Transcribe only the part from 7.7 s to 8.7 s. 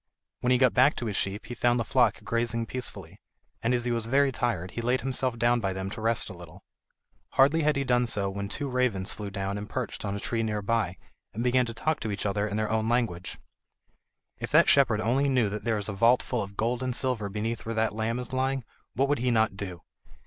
he done so when two